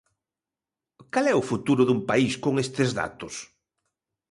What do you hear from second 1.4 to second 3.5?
futuro dun país con estes datos?